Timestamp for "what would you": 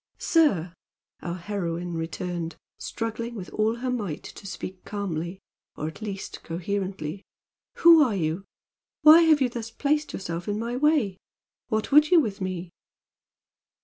11.67-12.19